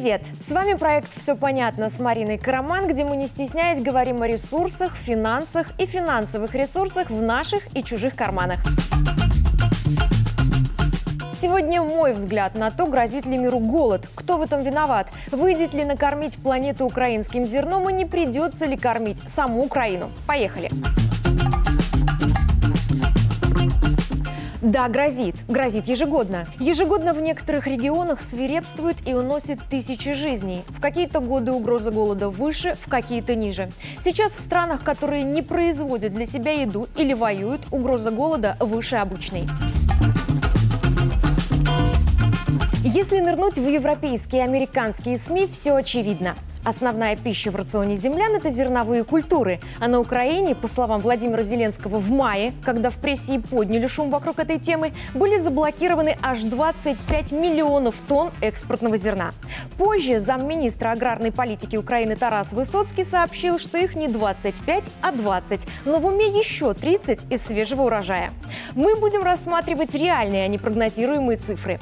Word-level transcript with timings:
Привет! 0.00 0.22
С 0.48 0.50
вами 0.50 0.72
проект 0.78 1.10
«Все 1.20 1.36
понятно» 1.36 1.90
с 1.90 1.98
Мариной 1.98 2.38
Караман, 2.38 2.88
где 2.88 3.04
мы, 3.04 3.18
не 3.18 3.28
стесняясь, 3.28 3.82
говорим 3.82 4.22
о 4.22 4.26
ресурсах, 4.26 4.96
финансах 4.96 5.66
и 5.76 5.84
финансовых 5.84 6.54
ресурсах 6.54 7.10
в 7.10 7.20
наших 7.20 7.60
и 7.76 7.84
чужих 7.84 8.16
карманах. 8.16 8.60
Сегодня 11.38 11.82
мой 11.82 12.14
взгляд 12.14 12.54
на 12.54 12.70
то, 12.70 12.86
грозит 12.86 13.26
ли 13.26 13.36
миру 13.36 13.58
голод, 13.58 14.08
кто 14.14 14.38
в 14.38 14.40
этом 14.40 14.62
виноват, 14.62 15.08
выйдет 15.32 15.74
ли 15.74 15.84
накормить 15.84 16.34
планету 16.36 16.86
украинским 16.86 17.44
зерном 17.44 17.90
и 17.90 17.92
не 17.92 18.06
придется 18.06 18.64
ли 18.64 18.78
кормить 18.78 19.18
саму 19.36 19.62
Украину. 19.62 20.10
Поехали! 20.26 20.70
Да, 24.62 24.88
грозит. 24.88 25.36
Грозит 25.48 25.88
ежегодно. 25.88 26.44
Ежегодно 26.58 27.14
в 27.14 27.20
некоторых 27.22 27.66
регионах 27.66 28.20
свирепствует 28.20 28.96
и 29.06 29.14
уносит 29.14 29.58
тысячи 29.70 30.12
жизней. 30.12 30.64
В 30.68 30.80
какие-то 30.80 31.20
годы 31.20 31.52
угроза 31.52 31.90
голода 31.90 32.28
выше, 32.28 32.76
в 32.82 32.90
какие-то 32.90 33.34
ниже. 33.34 33.70
Сейчас 34.04 34.32
в 34.32 34.40
странах, 34.40 34.84
которые 34.84 35.22
не 35.22 35.40
производят 35.40 36.12
для 36.12 36.26
себя 36.26 36.52
еду 36.52 36.86
или 36.96 37.14
воюют, 37.14 37.62
угроза 37.70 38.10
голода 38.10 38.56
выше 38.60 38.96
обычной. 38.96 39.46
Если 42.84 43.20
нырнуть 43.20 43.56
в 43.56 43.66
европейские 43.66 44.42
и 44.42 44.44
американские 44.44 45.18
СМИ, 45.18 45.48
все 45.52 45.74
очевидно. 45.74 46.34
Основная 46.62 47.16
пища 47.16 47.50
в 47.50 47.56
рационе 47.56 47.96
землян– 47.96 48.34
это 48.36 48.50
зерновые 48.50 49.04
культуры. 49.04 49.60
А 49.78 49.88
на 49.88 49.98
Украине, 49.98 50.54
по 50.54 50.68
словам 50.68 51.00
Владимира 51.00 51.42
Зеленского, 51.42 51.98
в 51.98 52.10
мае, 52.10 52.52
когда 52.62 52.90
в 52.90 52.96
прессе 52.96 53.36
и 53.36 53.38
подняли 53.38 53.86
шум 53.86 54.10
вокруг 54.10 54.38
этой 54.38 54.58
темы, 54.58 54.92
были 55.14 55.38
заблокированы 55.38 56.18
аж 56.20 56.42
25 56.42 57.32
миллионов 57.32 57.94
тонн 58.06 58.30
экспортного 58.42 58.98
зерна. 58.98 59.32
Позже 59.78 60.20
замминистра 60.20 60.90
аграрной 60.90 61.32
политики 61.32 61.76
Украины 61.76 62.14
Тарас 62.14 62.52
Высоцкий 62.52 63.04
сообщил, 63.04 63.58
что 63.58 63.78
их 63.78 63.96
не 63.96 64.08
25, 64.08 64.84
а 65.00 65.12
20, 65.12 65.66
но 65.86 65.98
в 65.98 66.04
уме 66.04 66.26
еще 66.26 66.74
30 66.74 67.32
из 67.32 67.40
свежего 67.40 67.82
урожая. 67.82 68.32
Мы 68.74 68.96
будем 68.96 69.22
рассматривать 69.22 69.94
реальные, 69.94 70.44
а 70.44 70.48
не 70.48 70.58
прогнозируемые 70.58 71.38
цифры. 71.38 71.80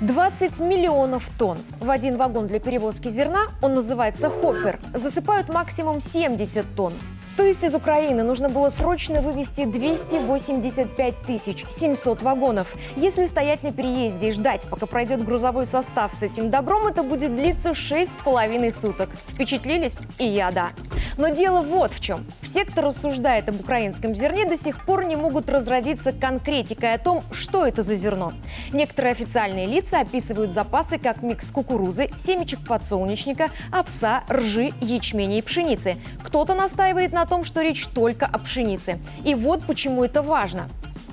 20 0.00 0.60
миллионов 0.60 1.28
тонн. 1.38 1.58
В 1.80 1.90
один 1.90 2.18
вагон 2.18 2.46
для 2.46 2.60
перевозки 2.60 3.08
зерна, 3.08 3.48
он 3.60 3.74
называется 3.74 4.30
хоппер, 4.30 4.78
засыпают 4.94 5.48
максимум 5.48 6.00
70 6.00 6.64
тонн. 6.76 6.92
То 7.38 7.44
есть 7.44 7.62
из 7.62 7.72
Украины 7.72 8.24
нужно 8.24 8.48
было 8.48 8.68
срочно 8.70 9.20
вывести 9.20 9.64
285 9.64 11.22
тысяч 11.22 11.64
700 11.70 12.20
вагонов. 12.22 12.66
Если 12.96 13.28
стоять 13.28 13.62
на 13.62 13.72
переезде 13.72 14.30
и 14.30 14.32
ждать, 14.32 14.66
пока 14.68 14.86
пройдет 14.86 15.24
грузовой 15.24 15.64
состав 15.64 16.12
с 16.14 16.22
этим 16.22 16.50
добром, 16.50 16.88
это 16.88 17.04
будет 17.04 17.36
длиться 17.36 17.70
6,5 17.70 18.80
суток. 18.80 19.10
Впечатлились? 19.28 19.98
И 20.18 20.26
я 20.26 20.50
да. 20.50 20.70
Но 21.16 21.28
дело 21.28 21.62
вот 21.62 21.92
в 21.92 22.00
чем. 22.00 22.24
Все, 22.42 22.64
кто 22.64 22.80
рассуждает 22.80 23.48
об 23.48 23.60
украинском 23.60 24.14
зерне, 24.14 24.44
до 24.44 24.56
сих 24.56 24.84
пор 24.84 25.04
не 25.04 25.16
могут 25.16 25.48
разродиться 25.48 26.12
конкретикой 26.12 26.94
о 26.94 26.98
том, 26.98 27.22
что 27.32 27.66
это 27.66 27.82
за 27.82 27.96
зерно. 27.96 28.32
Некоторые 28.72 29.12
официальные 29.12 29.66
лица 29.66 30.00
описывают 30.00 30.52
запасы 30.52 30.98
как 30.98 31.22
микс 31.22 31.50
кукурузы, 31.50 32.10
семечек 32.24 32.60
подсолнечника, 32.66 33.50
овса, 33.72 34.24
ржи, 34.30 34.72
ячменя 34.80 35.38
и 35.38 35.42
пшеницы. 35.42 35.96
Кто-то 36.22 36.54
настаивает 36.54 37.12
на 37.12 37.26
том, 37.28 37.44
что 37.44 37.62
речь 37.62 37.86
только 37.86 38.26
о 38.26 38.38
пшенице. 38.38 38.98
И 39.24 39.34
вот 39.34 39.64
почему 39.64 40.04
это 40.04 40.22
важно. 40.22 40.68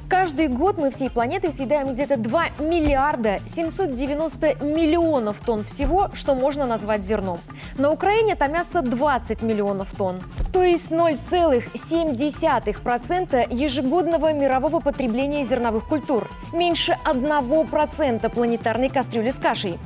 Каждый 0.08 0.50
год 0.50 0.78
мы 0.78 0.92
всей 0.92 1.10
планетой 1.10 1.52
съедаем 1.52 1.94
где-то 1.94 2.18
2 2.18 2.50
миллиарда 2.60 3.40
790 3.56 4.64
миллионов 4.64 5.38
тонн 5.44 5.64
всего, 5.64 6.12
что 6.14 6.36
можно 6.36 6.68
назвать 6.68 7.04
зерном. 7.04 7.40
На 7.80 7.90
Украине 7.90 8.36
томятся 8.36 8.84
20 8.84 9.42
миллионов 9.42 9.88
тонн, 9.98 10.22
то 10.54 10.62
есть 10.62 10.92
0,7% 10.92 13.54
ежегодного 13.54 14.32
мирового 14.32 14.80
потребления 14.80 15.44
зерновых 15.44 15.88
культур, 15.88 16.30
меньше 16.54 16.96
1% 17.04 18.30
планетарной 18.30 18.90
кастрюли 18.90 19.32
с 19.32 19.36
кашей. 19.36 19.80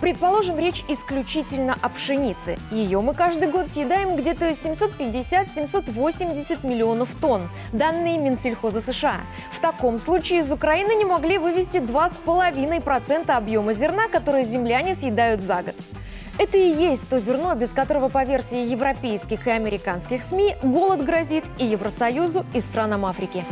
Предположим, 0.00 0.58
речь 0.58 0.84
исключительно 0.88 1.76
о 1.80 1.88
пшенице. 1.88 2.56
Ее 2.70 3.00
мы 3.00 3.14
каждый 3.14 3.48
год 3.48 3.68
съедаем 3.68 4.16
где-то 4.16 4.50
750-780 4.50 6.66
миллионов 6.66 7.08
тонн. 7.20 7.48
Данные 7.72 8.18
Минсельхоза 8.18 8.80
США. 8.80 9.20
В 9.52 9.60
таком 9.60 9.98
случае 9.98 10.40
из 10.40 10.52
Украины 10.52 10.94
не 10.94 11.04
могли 11.04 11.38
вывести 11.38 11.78
2,5% 11.78 13.30
объема 13.30 13.72
зерна, 13.72 14.08
которое 14.08 14.44
земляне 14.44 14.94
съедают 14.94 15.42
за 15.42 15.62
год. 15.62 15.74
Это 16.38 16.56
и 16.56 16.68
есть 16.68 17.08
то 17.08 17.18
зерно, 17.18 17.52
без 17.56 17.70
которого, 17.70 18.08
по 18.08 18.24
версии 18.24 18.68
европейских 18.68 19.48
и 19.48 19.50
американских 19.50 20.22
СМИ, 20.22 20.54
голод 20.62 21.04
грозит 21.04 21.44
и 21.58 21.66
Евросоюзу, 21.66 22.46
и 22.54 22.60
странам 22.60 23.04
Африки. 23.04 23.44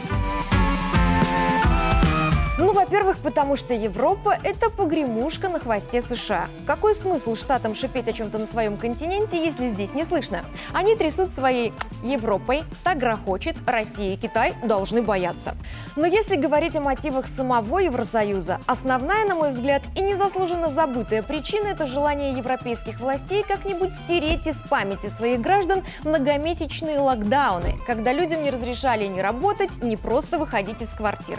Во-первых, 2.76 3.16
потому 3.20 3.56
что 3.56 3.72
Европа– 3.72 4.38
это 4.42 4.68
погремушка 4.68 5.48
на 5.48 5.58
хвосте 5.58 6.02
США. 6.02 6.44
Какой 6.66 6.94
смысл 6.94 7.34
штатам 7.34 7.74
шипеть 7.74 8.06
о 8.06 8.12
чем-то 8.12 8.36
на 8.36 8.46
своем 8.46 8.76
континенте, 8.76 9.42
если 9.42 9.70
здесь 9.70 9.94
не 9.94 10.04
слышно? 10.04 10.44
Они 10.74 10.94
трясут 10.94 11.32
своей 11.32 11.72
Европой, 12.02 12.64
так 12.84 12.98
грохочет, 12.98 13.56
Россия 13.66 14.12
и 14.12 14.16
Китай 14.16 14.52
должны 14.62 15.00
бояться. 15.00 15.56
Но 15.96 16.06
если 16.06 16.36
говорить 16.36 16.76
о 16.76 16.82
мотивах 16.82 17.28
самого 17.28 17.78
Евросоюза, 17.78 18.60
основная, 18.66 19.24
на 19.24 19.36
мой 19.36 19.52
взгляд, 19.52 19.82
и 19.94 20.02
незаслуженно 20.02 20.68
забытая 20.68 21.22
причина– 21.22 21.68
это 21.68 21.86
желание 21.86 22.32
европейских 22.32 23.00
властей 23.00 23.42
как-нибудь 23.42 23.94
стереть 23.94 24.46
из 24.46 24.56
памяти 24.68 25.06
своих 25.16 25.40
граждан 25.40 25.82
многомесячные 26.04 26.98
локдауны, 26.98 27.76
когда 27.86 28.12
людям 28.12 28.42
не 28.42 28.50
разрешали 28.50 29.06
ни 29.06 29.20
работать, 29.20 29.70
ни 29.82 29.96
просто 29.96 30.38
выходить 30.38 30.82
из 30.82 30.90
квартир. 30.90 31.38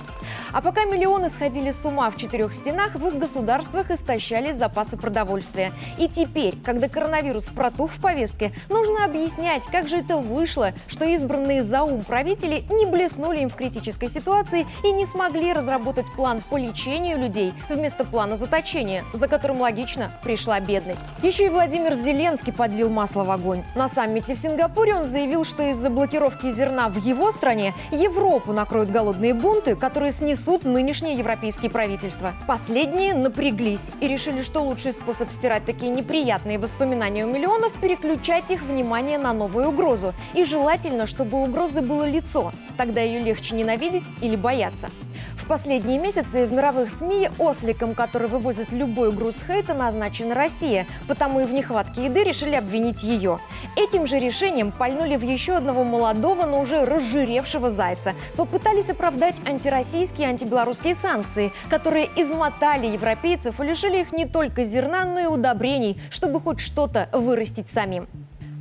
А 0.51 0.61
пока 0.61 0.85
миллион 0.85 1.26
Миллионы 1.27 1.29
сходили 1.29 1.71
с 1.71 1.83
ума 1.83 2.09
в 2.09 2.17
четырех 2.17 2.53
стенах, 2.53 2.95
в 2.95 3.05
их 3.05 3.17
государствах 3.17 3.91
истощались 3.91 4.55
запасы 4.55 4.97
продовольствия. 4.97 5.73
И 5.97 6.07
теперь, 6.07 6.55
когда 6.63 6.87
коронавирус 6.87 7.45
протух 7.45 7.91
в 7.91 8.01
повестке, 8.01 8.51
нужно 8.69 9.05
объяснять, 9.05 9.63
как 9.71 9.89
же 9.89 9.97
это 9.97 10.17
вышло, 10.17 10.73
что 10.87 11.05
избранные 11.05 11.63
за 11.63 11.83
ум 11.83 12.03
правители 12.03 12.63
не 12.69 12.85
блеснули 12.85 13.41
им 13.41 13.49
в 13.49 13.55
критической 13.55 14.09
ситуации 14.09 14.65
и 14.83 14.91
не 14.91 15.05
смогли 15.05 15.53
разработать 15.53 16.05
план 16.15 16.41
по 16.49 16.57
лечению 16.57 17.17
людей 17.17 17.53
вместо 17.69 18.05
плана 18.05 18.37
заточения, 18.37 19.03
за 19.13 19.27
которым 19.27 19.59
логично 19.61 20.11
пришла 20.23 20.59
бедность. 20.59 21.01
Еще 21.23 21.47
и 21.47 21.49
Владимир 21.49 21.93
Зеленский 21.93 22.53
подлил 22.53 22.89
масло 22.89 23.23
в 23.23 23.31
огонь. 23.31 23.63
На 23.75 23.89
саммите 23.89 24.35
в 24.35 24.39
Сингапуре 24.39 24.95
он 24.95 25.07
заявил, 25.07 25.43
что 25.43 25.63
из-за 25.71 25.89
блокировки 25.89 26.51
зерна 26.51 26.89
в 26.89 26.97
его 26.97 27.31
стране 27.31 27.73
Европу 27.91 28.53
накроют 28.53 28.91
голодные 28.91 29.33
бунты, 29.33 29.75
которые 29.75 30.11
снесут 30.11 30.63
нынешний 30.63 31.16
европейские 31.17 31.71
правительства. 31.71 32.33
Последние 32.47 33.13
напряглись 33.13 33.91
и 33.99 34.07
решили, 34.07 34.41
что 34.41 34.61
лучший 34.61 34.93
способ 34.93 35.31
стирать 35.31 35.65
такие 35.65 35.91
неприятные 35.91 36.59
воспоминания 36.59 37.25
у 37.25 37.33
миллионов– 37.33 37.73
переключать 37.81 38.49
их 38.51 38.61
внимание 38.61 39.17
на 39.17 39.33
новую 39.33 39.69
угрозу. 39.69 40.13
И 40.33 40.45
желательно, 40.45 41.07
чтобы 41.07 41.37
у 41.37 41.45
угрозы 41.45 41.81
было 41.81 42.07
лицо. 42.07 42.51
Тогда 42.77 43.01
ее 43.01 43.19
легче 43.19 43.55
ненавидеть 43.55 44.05
или 44.21 44.35
бояться. 44.35 44.89
В 45.37 45.45
последние 45.47 45.97
месяцы 45.97 46.45
в 46.45 46.51
мировых 46.51 46.91
СМИ 46.91 47.29
осликом, 47.37 47.95
который 47.95 48.27
вывозит 48.27 48.71
любой 48.71 49.13
груз 49.13 49.35
хейта, 49.47 49.73
назначена 49.73 50.35
Россия, 50.35 50.85
потому 51.07 51.39
и 51.39 51.45
в 51.45 51.53
нехватке 51.53 52.05
еды 52.05 52.23
решили 52.23 52.55
обвинить 52.55 53.03
ее. 53.03 53.39
Этим 53.77 54.07
же 54.07 54.19
решением 54.19 54.71
пальнули 54.71 55.15
в 55.15 55.21
еще 55.21 55.53
одного 55.53 55.83
молодого, 55.83 56.45
но 56.45 56.59
уже 56.59 56.83
разжиревшего 56.83 57.71
зайца. 57.71 58.13
Попытались 58.35 58.89
оправдать 58.89 59.35
антироссийские 59.47 60.27
и 60.27 60.31
антибелорусские 60.31 60.95
санкции, 60.95 61.53
которые 61.69 62.09
измотали 62.15 62.87
европейцев 62.87 63.59
и 63.61 63.63
лишили 63.63 64.01
их 64.01 64.11
не 64.11 64.25
только 64.25 64.65
зерна, 64.65 65.05
но 65.05 65.19
и 65.19 65.25
удобрений, 65.27 66.01
чтобы 66.09 66.41
хоть 66.41 66.59
что-то 66.59 67.09
вырастить 67.13 67.69
самим. 67.69 68.07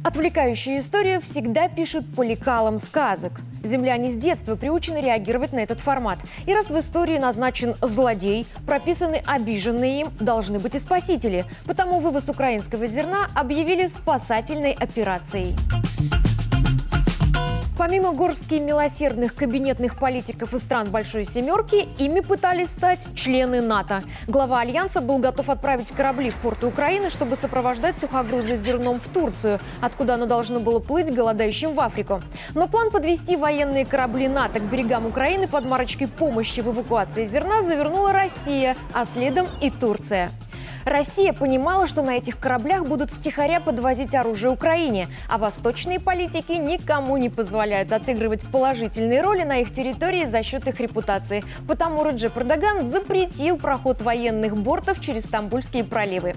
Отвлекающую 0.07 0.79
историю 0.79 1.21
всегда 1.21 1.69
пишут 1.69 2.07
по 2.15 2.23
лекалам 2.23 2.79
сказок. 2.79 3.41
Земляне 3.65 4.13
с 4.13 4.15
детства 4.15 4.55
приучены 4.55 4.99
реагировать 4.99 5.53
на 5.53 5.59
этот 5.59 5.81
формат. 5.81 6.21
И 6.47 6.55
раз 6.55 6.71
в 6.71 6.79
истории 6.79 7.19
назначен 7.19 7.75
злодей, 7.83 8.47
прописаны 8.69 9.21
обиженные 9.27 10.03
им, 10.03 10.13
должны 10.21 10.61
быть 10.61 10.77
и 10.77 10.79
спасители. 10.79 11.45
Потому 11.65 11.99
вывоз 11.99 12.29
украинского 12.29 12.87
зерна 12.87 13.27
объявили 13.35 13.89
спасательной 13.89 14.75
операцией. 14.75 15.57
Помимо 17.87 18.15
горстки 18.15 18.55
милосердных 18.55 19.37
кабинетных 19.37 19.97
политиков 19.97 20.53
из 20.53 20.63
стран 20.63 20.91
Большой 20.91 21.25
Семерки, 21.25 21.87
ими 21.99 22.19
пытались 22.19 22.71
стать 22.71 23.07
члены 23.15 23.61
НАТО. 23.61 24.03
Глава 24.27 24.59
Альянса 24.59 25.01
был 25.01 25.19
готов 25.19 25.49
отправить 25.51 25.93
корабли 25.93 26.31
в 26.31 26.35
порты 26.35 26.67
Украины, 26.67 27.11
чтобы 27.11 27.37
сопровождать 27.37 27.97
сухогрузы 28.01 28.59
с 28.59 28.63
зерном 28.63 28.99
в 28.99 29.07
Турцию, 29.07 29.61
откуда 29.81 30.15
оно 30.15 30.27
должно 30.27 30.59
было 30.59 30.81
плыть 30.81 31.15
голодающим 31.15 31.75
в 31.75 31.81
Африку. 31.81 32.23
Но 32.55 32.67
план 32.67 32.91
подвести 32.91 33.37
военные 33.37 33.87
корабли 33.87 34.27
НАТО 34.27 34.59
к 34.59 34.65
берегам 34.65 35.07
Украины 35.07 35.47
под 35.47 35.65
марочкой 35.65 36.09
помощи 36.09 36.59
в 36.59 36.73
эвакуации 36.73 37.25
зерна 37.25 37.63
завернула 37.63 38.13
Россия, 38.13 38.77
а 38.95 39.07
следом 39.07 39.47
и 39.63 39.71
Турция. 39.71 40.33
Россия 40.87 41.33
понимала, 41.33 41.89
что 41.89 42.03
на 42.03 42.17
этих 42.17 42.39
кораблях 42.39 42.87
будут 42.87 43.11
втихаря 43.11 43.59
подвозить 43.59 44.15
оружие 44.15 44.53
Украине, 44.53 45.09
а 45.29 45.37
восточные 45.37 45.99
политики 45.99 46.53
никому 46.53 47.17
не 47.17 47.29
позволяют 47.29 47.93
отыгрывать 47.93 48.43
положительные 48.47 49.21
роли 49.21 49.43
на 49.43 49.59
их 49.59 49.73
территории 49.73 50.27
за 50.27 50.45
счет 50.45 50.69
их 50.69 50.79
репутации. 50.79 51.43
Потому 51.67 52.05
Раджеп 52.05 52.39
Эрдоган 52.39 52.87
запретил 52.87 53.57
проход 53.57 54.01
военных 54.01 54.57
бортов 54.57 55.01
через 55.01 55.23
Стамбульские 55.23 55.83
проливы. 55.83 56.37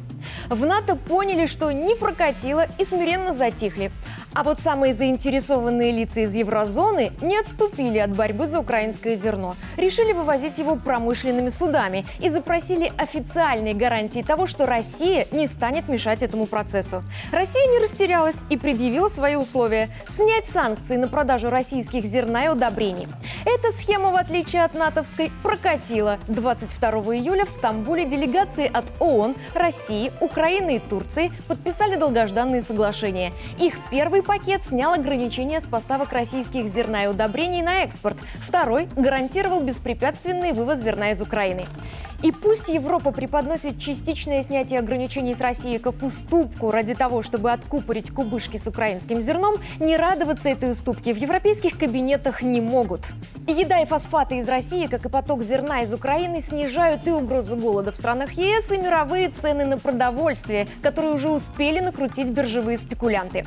В 0.49 0.65
НАТО 0.65 0.95
поняли, 0.95 1.45
что 1.45 1.71
не 1.71 1.93
прокатило 1.95 2.65
и 2.79 2.85
смиренно 2.85 3.35
затихли. 3.35 3.91
А 4.33 4.43
вот 4.43 4.59
самые 4.59 4.93
заинтересованные 4.93 5.91
лица 5.91 6.21
из 6.21 6.35
еврозоны 6.35 7.11
не 7.21 7.37
отступили 7.37 7.97
от 7.97 8.15
борьбы 8.15 8.47
за 8.47 8.59
украинское 8.59 9.15
зерно. 9.15 9.55
Решили 9.75 10.13
вывозить 10.13 10.59
его 10.59 10.75
промышленными 10.75 11.49
судами 11.49 12.05
и 12.19 12.29
запросили 12.29 12.91
официальные 12.97 13.73
гарантии 13.73 14.21
того, 14.21 14.45
что 14.45 14.65
Россия 14.65 15.25
не 15.31 15.47
станет 15.47 15.89
мешать 15.89 16.21
этому 16.21 16.45
процессу. 16.45 17.03
Россия 17.31 17.65
не 17.67 17.79
растерялась 17.79 18.37
и 18.49 18.57
предъявила 18.57 19.09
свои 19.09 19.35
условия– 19.35 19.89
снять 20.07 20.45
санкции 20.47 20.95
на 20.95 21.07
продажу 21.07 21.49
российских 21.49 22.05
зерна 22.05 22.45
и 22.45 22.49
удобрений. 22.49 23.07
Эта 23.45 23.71
схема, 23.77 24.11
в 24.11 24.15
отличие 24.15 24.63
от 24.63 24.73
натовской, 24.73 25.31
прокатила. 25.41 26.19
22 26.27 26.89
июля 27.15 27.45
в 27.45 27.51
Стамбуле 27.51 28.05
делегации 28.05 28.69
от 28.71 28.85
ООН, 28.99 29.35
России, 29.55 30.11
Украины 30.21 30.75
и 30.75 30.79
Турции 30.79 31.31
подписали 31.47 31.95
долгожданные 31.95 32.61
соглашения. 32.61 33.33
Их 33.59 33.75
первый 33.89 34.21
пакет 34.29 34.61
снял 34.67 34.93
ограничения 34.93 35.59
с 35.59 35.65
поставок 35.65 36.13
российских 36.13 36.67
зерна 36.67 37.05
и 37.05 37.07
удобрений 37.07 37.63
на 37.63 37.81
экспорт. 37.81 38.15
Второй 38.47 38.87
гарантировал 38.95 39.59
беспрепятственный 39.61 40.53
вывоз 40.53 40.81
зерна 40.81 41.09
из 41.09 41.19
Украины. 41.19 41.65
И 42.21 42.33
пусть 42.33 42.67
Европа 42.67 43.11
преподносит 43.11 43.79
частичное 43.79 44.43
снятие 44.43 44.79
ограничений 44.79 45.33
с 45.33 45.39
России 45.39 45.77
как 45.77 46.03
уступку 46.03 46.69
ради 46.69 46.93
того, 46.93 47.21
чтобы 47.21 47.51
откупорить 47.51 48.11
кубышки 48.13 48.57
с 48.57 48.67
украинским 48.67 49.21
зерном, 49.21 49.55
не 49.79 49.95
радоваться 49.95 50.49
этой 50.49 50.71
уступке 50.71 51.13
в 51.13 51.17
европейских 51.17 51.77
кабинетах 51.77 52.41
не 52.41 52.59
могут. 52.59 53.01
Еда 53.47 53.79
и 53.79 53.85
фосфаты 53.85 54.39
из 54.39 54.49
России, 54.49 54.87
как 54.87 55.05
и 55.05 55.09
поток 55.09 55.43
зерна 55.43 55.81
из 55.83 55.93
Украины, 55.93 56.41
снижают 56.41 57.07
и 57.07 57.11
угрозу 57.11 57.55
голода 57.55 57.93
в 57.93 57.95
странах 57.95 58.33
ЕС, 58.33 58.69
и 58.69 58.77
мировые 58.77 59.29
цены 59.29 59.65
на 59.65 59.77
продовольствие, 59.77 60.67
которые 60.81 61.13
уже 61.13 61.29
успели 61.29 61.79
накрутить 61.79 62.27
биржевые 62.27 62.77
спекулянты. 62.77 63.45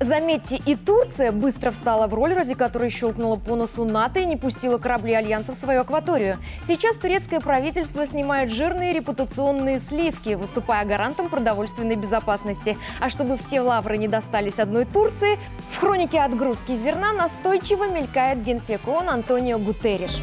Заметьте, 0.00 0.60
и 0.64 0.76
Турция 0.76 1.30
быстро 1.30 1.70
встала 1.70 2.06
в 2.06 2.14
роль, 2.14 2.32
ради 2.32 2.54
которой 2.54 2.88
щелкнула 2.88 3.36
по 3.36 3.54
носу 3.54 3.84
НАТО 3.84 4.20
и 4.20 4.24
не 4.24 4.36
пустила 4.36 4.78
корабли 4.78 5.12
Альянса 5.12 5.52
в 5.52 5.56
свою 5.56 5.82
акваторию. 5.82 6.38
Сейчас 6.66 6.96
турецкое 6.96 7.40
правительство 7.40 8.06
снимают 8.14 8.52
жирные 8.52 8.92
репутационные 8.92 9.80
сливки, 9.80 10.34
выступая 10.34 10.84
гарантом 10.84 11.28
продовольственной 11.28 11.96
безопасности. 11.96 12.78
А 13.00 13.10
чтобы 13.10 13.36
все 13.36 13.60
лавры 13.60 13.96
не 13.96 14.06
достались 14.06 14.60
одной 14.60 14.84
Турции, 14.84 15.36
в 15.72 15.80
хронике 15.80 16.20
отгрузки 16.20 16.76
зерна 16.76 17.12
настойчиво 17.12 17.88
мелькает 17.88 18.40
генсек 18.44 18.86
ООН 18.86 19.08
Антонио 19.08 19.58
Гутерриш. 19.58 20.20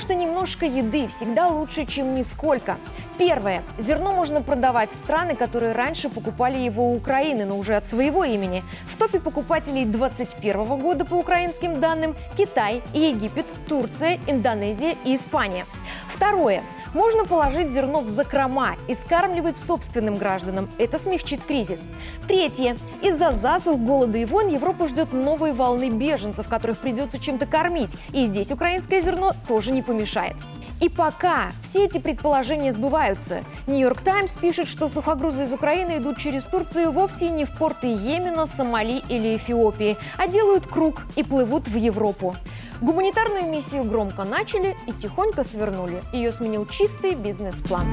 Что 0.00 0.14
немножко 0.14 0.64
еды 0.64 1.08
всегда 1.08 1.48
лучше, 1.48 1.84
чем 1.84 2.14
нисколько. 2.14 2.78
Первое. 3.18 3.62
Зерно 3.76 4.14
можно 4.14 4.40
продавать 4.40 4.90
в 4.90 4.96
страны, 4.96 5.34
которые 5.34 5.72
раньше 5.72 6.08
покупали 6.08 6.56
его 6.56 6.90
у 6.90 6.96
Украины, 6.96 7.44
но 7.44 7.58
уже 7.58 7.76
от 7.76 7.86
своего 7.86 8.24
имени. 8.24 8.64
В 8.88 8.96
топе 8.96 9.20
покупателей 9.20 9.84
2021 9.84 10.80
года 10.80 11.04
по 11.04 11.14
украинским 11.14 11.80
данным 11.80 12.16
Китай, 12.36 12.82
Египет, 12.94 13.44
Турция, 13.68 14.18
Индонезия 14.26 14.96
и 15.04 15.16
Испания. 15.16 15.66
Второе. 16.08 16.62
Можно 16.94 17.24
положить 17.24 17.70
зерно 17.70 18.00
в 18.00 18.08
закрома 18.08 18.76
и 18.88 18.94
скармливать 18.94 19.56
собственным 19.66 20.16
гражданам. 20.16 20.68
Это 20.76 20.98
смягчит 20.98 21.42
кризис. 21.44 21.86
Третье. 22.26 22.76
Из-за 23.00 23.30
засух, 23.30 23.78
голода 23.78 24.18
и 24.18 24.24
войн 24.24 24.48
Европа 24.48 24.88
ждет 24.88 25.12
новой 25.12 25.52
волны 25.52 25.90
беженцев, 25.90 26.48
которых 26.48 26.78
придется 26.78 27.20
чем-то 27.20 27.46
кормить. 27.46 27.96
И 28.12 28.26
здесь 28.26 28.50
украинское 28.50 29.02
зерно 29.02 29.32
тоже 29.46 29.70
не 29.70 29.82
помешает. 29.82 30.36
И 30.80 30.88
пока 30.88 31.52
все 31.62 31.84
эти 31.84 31.98
предположения 31.98 32.72
сбываются, 32.72 33.42
Нью-Йорк 33.66 34.00
Таймс 34.00 34.32
пишет, 34.32 34.66
что 34.66 34.88
сухогрузы 34.88 35.44
из 35.44 35.52
Украины 35.52 35.98
идут 35.98 36.16
через 36.16 36.44
Турцию 36.44 36.90
вовсе 36.90 37.28
не 37.28 37.44
в 37.44 37.50
порты 37.50 37.88
Йемена, 37.88 38.46
Сомали 38.46 39.02
или 39.10 39.36
Эфиопии, 39.36 39.98
а 40.16 40.26
делают 40.26 40.66
круг 40.66 41.02
и 41.16 41.22
плывут 41.22 41.68
в 41.68 41.76
Европу. 41.76 42.34
Гуманитарную 42.80 43.50
миссию 43.50 43.84
громко 43.84 44.24
начали 44.24 44.74
и 44.86 44.92
тихонько 44.92 45.44
свернули. 45.44 46.02
Ее 46.12 46.32
сменил 46.32 46.66
чистый 46.66 47.14
бизнес-план. 47.14 47.84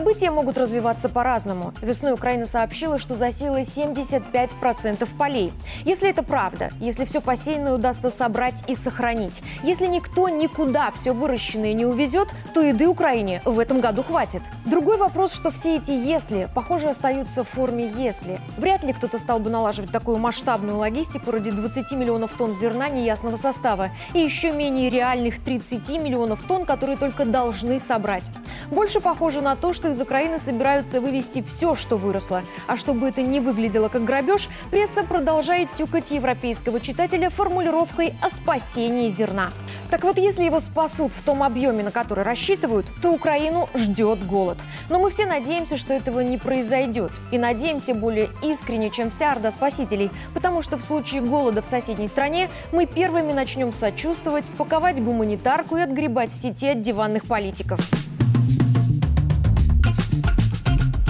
События 0.00 0.30
могут 0.30 0.56
развиваться 0.56 1.10
по-разному. 1.10 1.74
Весной 1.82 2.14
Украина 2.14 2.46
сообщила, 2.46 2.98
что 2.98 3.16
засела 3.16 3.60
75% 3.60 5.06
полей. 5.18 5.52
Если 5.84 6.08
это 6.08 6.22
правда, 6.22 6.70
если 6.80 7.04
все 7.04 7.20
посеянное 7.20 7.74
удастся 7.74 8.08
собрать 8.08 8.64
и 8.66 8.74
сохранить, 8.76 9.42
если 9.62 9.86
никто 9.86 10.30
никуда 10.30 10.90
все 10.92 11.12
выращенное 11.12 11.74
не 11.74 11.84
увезет, 11.84 12.28
то 12.54 12.62
еды 12.62 12.86
Украине 12.88 13.42
в 13.44 13.58
этом 13.58 13.82
году 13.82 14.02
хватит. 14.02 14.40
Другой 14.64 14.96
вопрос, 14.96 15.34
что 15.34 15.50
все 15.50 15.76
эти 15.76 15.90
«если» 15.90 16.48
похоже 16.54 16.88
остаются 16.88 17.44
в 17.44 17.50
форме 17.50 17.92
«если». 17.94 18.40
Вряд 18.56 18.82
ли 18.82 18.94
кто-то 18.94 19.18
стал 19.18 19.38
бы 19.38 19.50
налаживать 19.50 19.90
такую 19.90 20.16
масштабную 20.16 20.78
логистику 20.78 21.30
ради 21.30 21.50
20 21.50 21.92
миллионов 21.92 22.30
тонн 22.38 22.54
зерна 22.54 22.88
неясного 22.88 23.36
состава 23.36 23.90
и 24.14 24.20
еще 24.20 24.50
менее 24.50 24.88
реальных 24.88 25.40
30 25.40 25.90
миллионов 26.02 26.40
тонн, 26.48 26.64
которые 26.64 26.96
только 26.96 27.26
должны 27.26 27.78
собрать. 27.80 28.24
Больше 28.70 29.00
похоже 29.00 29.42
на 29.42 29.56
то, 29.56 29.74
что 29.74 29.89
из 29.90 30.00
Украины 30.00 30.38
собираются 30.38 31.00
вывести 31.00 31.42
все, 31.42 31.74
что 31.74 31.96
выросло. 31.96 32.42
А 32.66 32.76
чтобы 32.76 33.08
это 33.08 33.22
не 33.22 33.40
выглядело 33.40 33.88
как 33.88 34.04
грабеж, 34.04 34.48
пресса 34.70 35.04
продолжает 35.04 35.68
тюкать 35.76 36.10
европейского 36.10 36.80
читателя 36.80 37.30
формулировкой 37.30 38.14
о 38.22 38.30
спасении 38.30 39.10
зерна. 39.10 39.50
Так 39.90 40.04
вот, 40.04 40.18
если 40.18 40.44
его 40.44 40.60
спасут 40.60 41.12
в 41.12 41.22
том 41.22 41.42
объеме, 41.42 41.82
на 41.82 41.90
который 41.90 42.22
рассчитывают, 42.22 42.86
то 43.02 43.12
Украину 43.12 43.68
ждет 43.74 44.24
голод. 44.24 44.56
Но 44.88 45.00
мы 45.00 45.10
все 45.10 45.26
надеемся, 45.26 45.76
что 45.76 45.92
этого 45.92 46.20
не 46.20 46.38
произойдет. 46.38 47.10
И 47.32 47.38
надеемся 47.38 47.94
более 47.94 48.28
искренне, 48.42 48.90
чем 48.90 49.10
вся 49.10 49.32
орда 49.32 49.50
спасителей. 49.50 50.10
Потому 50.32 50.62
что 50.62 50.76
в 50.76 50.84
случае 50.84 51.22
голода 51.22 51.62
в 51.62 51.66
соседней 51.66 52.08
стране 52.08 52.50
мы 52.72 52.86
первыми 52.86 53.32
начнем 53.32 53.72
сочувствовать, 53.72 54.44
паковать 54.56 55.02
гуманитарку 55.02 55.76
и 55.76 55.80
отгребать 55.80 56.32
в 56.32 56.36
сети 56.36 56.68
от 56.68 56.82
диванных 56.82 57.24
политиков. 57.26 57.80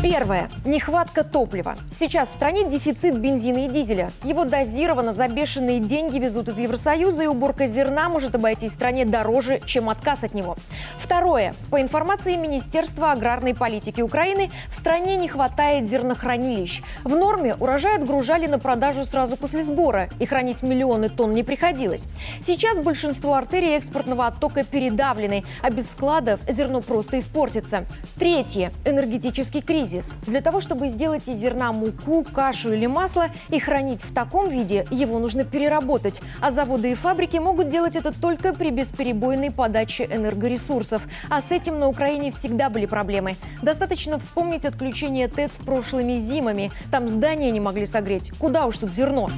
Первое. 0.02 0.48
Нехватка 0.64 1.24
топлива. 1.24 1.74
Сейчас 1.98 2.30
в 2.30 2.32
стране 2.32 2.66
дефицит 2.66 3.18
бензина 3.18 3.66
и 3.66 3.68
дизеля. 3.68 4.12
Его 4.24 4.46
дозированно 4.46 5.12
за 5.12 5.28
бешеные 5.28 5.78
деньги 5.78 6.18
везут 6.18 6.48
из 6.48 6.58
Евросоюза, 6.58 7.24
и 7.24 7.26
уборка 7.26 7.66
зерна 7.66 8.08
может 8.08 8.34
обойтись 8.34 8.72
стране 8.72 9.04
дороже, 9.04 9.60
чем 9.66 9.90
отказ 9.90 10.24
от 10.24 10.32
него. 10.32 10.56
Второе. 10.98 11.54
По 11.70 11.82
информации 11.82 12.36
Министерства 12.36 13.12
аграрной 13.12 13.54
политики 13.54 14.00
Украины, 14.00 14.50
в 14.72 14.76
стране 14.76 15.16
не 15.16 15.28
хватает 15.28 15.90
зернохранилищ. 15.90 16.80
В 17.04 17.10
норме 17.10 17.54
урожай 17.56 17.96
отгружали 17.96 18.46
на 18.46 18.58
продажу 18.58 19.04
сразу 19.04 19.36
после 19.36 19.64
сбора, 19.64 20.08
и 20.18 20.24
хранить 20.24 20.62
миллионы 20.62 21.10
тонн 21.10 21.34
не 21.34 21.42
приходилось. 21.42 22.04
Сейчас 22.40 22.78
большинство 22.78 23.34
артерий 23.34 23.76
экспортного 23.76 24.28
оттока 24.28 24.64
передавлены, 24.64 25.44
а 25.60 25.68
без 25.68 25.90
складов 25.90 26.40
зерно 26.48 26.80
просто 26.80 27.18
испортится. 27.18 27.84
Третье. 28.18 28.72
Энергетический 28.86 29.60
кризис 29.60 29.89
кризис. 29.90 30.14
Для 30.26 30.40
того, 30.40 30.60
чтобы 30.60 30.88
сделать 30.88 31.28
из 31.28 31.36
зерна 31.36 31.72
муку, 31.72 32.24
кашу 32.24 32.72
или 32.72 32.86
масло 32.86 33.30
и 33.48 33.58
хранить 33.58 34.02
в 34.02 34.14
таком 34.14 34.48
виде, 34.48 34.86
его 34.90 35.18
нужно 35.18 35.44
переработать. 35.44 36.20
А 36.40 36.50
заводы 36.50 36.92
и 36.92 36.94
фабрики 36.94 37.38
могут 37.38 37.68
делать 37.68 37.96
это 37.96 38.12
только 38.18 38.52
при 38.52 38.70
бесперебойной 38.70 39.50
подаче 39.50 40.04
энергоресурсов. 40.04 41.02
А 41.28 41.42
с 41.42 41.50
этим 41.50 41.78
на 41.78 41.88
Украине 41.88 42.32
всегда 42.32 42.70
были 42.70 42.86
проблемы. 42.86 43.36
Достаточно 43.62 44.18
вспомнить 44.18 44.64
отключение 44.64 45.28
ТЭЦ 45.28 45.52
прошлыми 45.64 46.18
зимами. 46.18 46.70
Там 46.90 47.08
здания 47.08 47.50
не 47.50 47.60
могли 47.60 47.86
согреть. 47.86 48.32
Куда 48.38 48.66
уж 48.66 48.78
тут 48.78 48.92
зерно? 48.92 49.28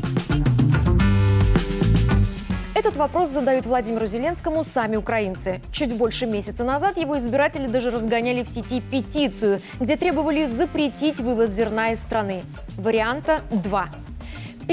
Этот 2.83 2.97
вопрос 2.97 3.29
задают 3.29 3.65
Владимиру 3.65 4.07
Зеленскому 4.07 4.65
сами 4.65 4.97
украинцы. 4.97 5.61
Чуть 5.71 5.93
больше 5.93 6.27
месяца 6.27 6.65
назад 6.65 6.97
его 6.97 7.17
избиратели 7.17 7.69
даже 7.69 7.93
разгоняли 7.93 8.43
в 8.43 8.49
сети 8.49 8.81
петицию, 8.81 9.61
где 9.79 9.97
требовали 9.97 10.47
запретить 10.47 11.21
вывоз 11.21 11.51
зерна 11.51 11.93
из 11.93 12.01
страны. 12.01 12.43
Варианта 12.77 13.43
два. 13.53 13.91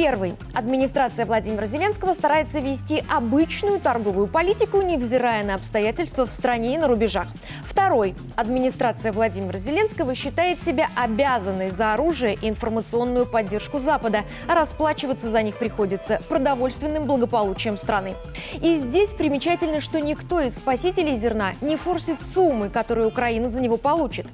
Первый. 0.01 0.35
Администрация 0.53 1.25
Владимира 1.25 1.65
Зеленского 1.65 2.13
старается 2.13 2.59
вести 2.59 3.03
обычную 3.09 3.81
торговую 3.81 4.27
политику, 4.27 4.81
невзирая 4.81 5.43
на 5.43 5.55
обстоятельства 5.55 6.25
в 6.25 6.31
стране 6.31 6.75
и 6.75 6.77
на 6.77 6.87
рубежах. 6.87 7.27
Второй. 7.65 8.15
Администрация 8.37 9.11
Владимира 9.11 9.57
Зеленского 9.57 10.15
считает 10.15 10.63
себя 10.63 10.87
обязанной 10.95 11.69
за 11.69 11.93
оружие 11.93 12.35
и 12.41 12.47
информационную 12.47 13.25
поддержку 13.25 13.79
Запада, 13.79 14.23
расплачиваться 14.47 15.29
за 15.29 15.41
них 15.41 15.57
приходится 15.57 16.21
продовольственным 16.29 17.03
благополучием 17.03 17.77
страны. 17.77 18.15
И 18.61 18.75
здесь 18.77 19.09
примечательно, 19.09 19.81
что 19.81 19.99
никто 19.99 20.39
из 20.39 20.55
спасителей 20.55 21.17
зерна 21.17 21.55
не 21.59 21.75
форсит 21.75 22.19
суммы, 22.33 22.69
которые 22.69 23.05
Украина 23.05 23.49
за 23.49 23.59
него 23.59 23.75
получит. 23.75 24.27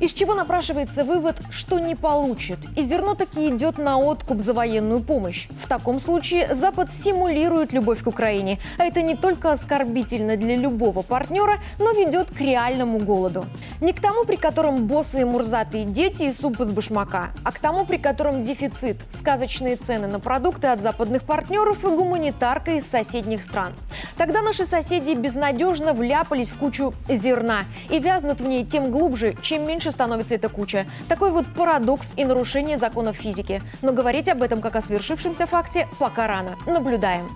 Из 0.00 0.14
чего 0.14 0.34
напрашивается 0.34 1.04
вывод, 1.04 1.36
что 1.50 1.78
не 1.78 1.94
получит. 1.94 2.58
И 2.74 2.82
зерно 2.82 3.14
таки 3.14 3.50
идет 3.50 3.76
на 3.76 3.98
откуп 3.98 4.40
за 4.40 4.54
военную 4.54 5.00
помощь. 5.00 5.46
В 5.62 5.68
таком 5.68 6.00
случае 6.00 6.54
Запад 6.54 6.88
симулирует 7.04 7.74
любовь 7.74 8.02
к 8.02 8.06
Украине. 8.06 8.58
А 8.78 8.84
это 8.84 9.02
не 9.02 9.14
только 9.14 9.52
оскорбительно 9.52 10.38
для 10.38 10.56
любого 10.56 11.02
партнера, 11.02 11.56
но 11.78 11.92
ведет 11.92 12.30
к 12.30 12.40
реальному 12.40 12.98
голоду. 12.98 13.44
Не 13.82 13.92
к 13.92 14.00
тому, 14.00 14.24
при 14.24 14.36
котором 14.36 14.86
боссы 14.86 15.20
и 15.20 15.24
мурзатые 15.24 15.84
дети 15.84 16.22
и 16.22 16.32
суп 16.32 16.60
из 16.60 16.70
башмака, 16.70 17.32
а 17.44 17.52
к 17.52 17.58
тому, 17.58 17.84
при 17.84 17.98
котором 17.98 18.42
дефицит, 18.42 18.96
сказочные 19.18 19.76
цены 19.76 20.06
на 20.06 20.18
продукты 20.18 20.68
от 20.68 20.80
западных 20.80 21.24
партнеров 21.24 21.84
и 21.84 21.88
гуманитарка 21.88 22.72
из 22.72 22.86
соседних 22.86 23.42
стран. 23.42 23.74
Тогда 24.16 24.40
наши 24.40 24.64
соседи 24.64 25.12
безнадежно 25.12 25.92
вляпались 25.92 26.48
в 26.48 26.56
кучу 26.56 26.94
зерна 27.06 27.64
и 27.90 27.98
вязнут 27.98 28.40
в 28.40 28.46
ней 28.46 28.64
тем 28.64 28.90
глубже, 28.90 29.36
чем 29.42 29.66
меньше 29.66 29.89
меньше 29.90 29.92
становится 29.92 30.34
эта 30.34 30.48
куча. 30.48 30.86
Такой 31.08 31.30
вот 31.30 31.46
парадокс 31.46 32.06
и 32.16 32.24
нарушение 32.24 32.78
законов 32.78 33.16
физики. 33.16 33.62
Но 33.82 33.92
говорить 33.92 34.28
об 34.28 34.42
этом 34.42 34.60
как 34.60 34.76
о 34.76 34.82
свершившемся 34.82 35.46
факте 35.46 35.88
пока 35.98 36.26
рано. 36.26 36.56
Наблюдаем. 36.66 37.28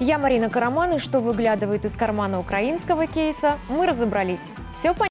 Я 0.00 0.18
Марина 0.18 0.50
Караман, 0.50 0.94
и 0.94 0.98
что 0.98 1.20
выглядывает 1.20 1.84
из 1.84 1.92
кармана 1.92 2.40
украинского 2.40 3.06
кейса, 3.06 3.58
мы 3.68 3.86
разобрались. 3.86 4.50
Все 4.74 4.94
понятно. 4.94 5.02